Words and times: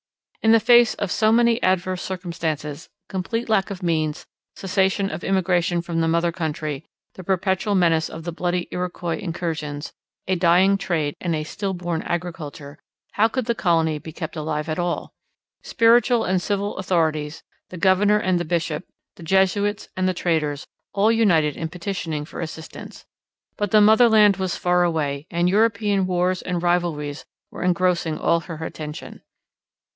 In 0.41 0.51
the 0.53 0.59
face 0.59 0.95
of 0.95 1.11
so 1.11 1.31
many 1.31 1.61
adverse 1.61 2.01
circumstances 2.01 2.89
complete 3.07 3.47
lack 3.47 3.69
of 3.69 3.83
means, 3.83 4.25
cessation 4.55 5.11
of 5.11 5.23
immigration 5.23 5.83
from 5.83 6.01
the 6.01 6.07
mother 6.07 6.31
country, 6.31 6.83
the 7.13 7.23
perpetual 7.23 7.75
menace 7.75 8.09
of 8.09 8.23
the 8.23 8.31
bloody 8.31 8.67
Iroquois 8.71 9.17
incursions, 9.19 9.93
a 10.27 10.33
dying 10.35 10.79
trade, 10.79 11.13
and 11.21 11.35
a 11.35 11.43
stillborn 11.43 12.01
agriculture 12.01 12.79
how 13.11 13.27
could 13.27 13.45
the 13.45 13.53
colony 13.53 13.99
be 13.99 14.11
kept 14.11 14.35
alive 14.35 14.67
at 14.67 14.79
all? 14.79 15.13
Spiritual 15.61 16.23
and 16.23 16.41
civil 16.41 16.75
authorities, 16.79 17.43
the 17.69 17.77
governor 17.77 18.17
and 18.17 18.39
the 18.39 18.43
bishop, 18.45 18.83
the 19.17 19.23
Jesuits 19.23 19.89
and 19.95 20.09
the 20.09 20.15
traders, 20.15 20.65
all 20.95 21.11
united 21.11 21.55
in 21.55 21.69
petitioning 21.69 22.25
for 22.25 22.41
assistance. 22.41 23.05
But 23.55 23.69
the 23.69 23.81
motherland 23.81 24.37
was 24.37 24.55
far 24.57 24.83
away, 24.83 25.27
and 25.29 25.47
European 25.47 26.07
wars 26.07 26.41
and 26.41 26.63
rivalries 26.63 27.23
were 27.51 27.61
engrossing 27.61 28.17
all 28.17 28.39
her 28.39 28.65
attention. 28.65 29.21